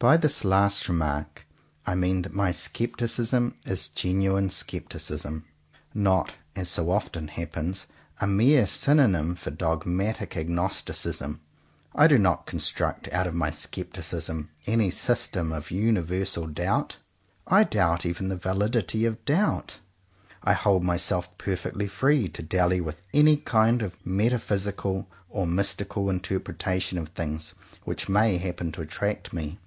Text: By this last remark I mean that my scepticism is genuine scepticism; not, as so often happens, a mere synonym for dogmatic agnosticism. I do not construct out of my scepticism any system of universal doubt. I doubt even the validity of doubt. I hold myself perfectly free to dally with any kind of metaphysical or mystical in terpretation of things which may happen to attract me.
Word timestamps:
By 0.00 0.16
this 0.16 0.44
last 0.44 0.88
remark 0.88 1.44
I 1.84 1.96
mean 1.96 2.22
that 2.22 2.32
my 2.32 2.52
scepticism 2.52 3.56
is 3.66 3.88
genuine 3.88 4.48
scepticism; 4.48 5.44
not, 5.92 6.34
as 6.54 6.68
so 6.68 6.92
often 6.92 7.26
happens, 7.26 7.88
a 8.20 8.26
mere 8.28 8.64
synonym 8.68 9.34
for 9.34 9.50
dogmatic 9.50 10.36
agnosticism. 10.36 11.40
I 11.96 12.06
do 12.06 12.16
not 12.16 12.46
construct 12.46 13.12
out 13.12 13.26
of 13.26 13.34
my 13.34 13.50
scepticism 13.50 14.50
any 14.66 14.88
system 14.92 15.50
of 15.52 15.72
universal 15.72 16.46
doubt. 16.46 16.98
I 17.48 17.64
doubt 17.64 18.06
even 18.06 18.28
the 18.28 18.36
validity 18.36 19.04
of 19.04 19.24
doubt. 19.24 19.78
I 20.44 20.52
hold 20.52 20.84
myself 20.84 21.36
perfectly 21.38 21.88
free 21.88 22.28
to 22.28 22.42
dally 22.44 22.80
with 22.80 23.02
any 23.12 23.36
kind 23.36 23.82
of 23.82 23.96
metaphysical 24.06 25.08
or 25.28 25.44
mystical 25.44 26.08
in 26.08 26.20
terpretation 26.20 26.98
of 27.00 27.08
things 27.08 27.54
which 27.82 28.08
may 28.08 28.36
happen 28.38 28.70
to 28.70 28.82
attract 28.82 29.32
me. 29.32 29.58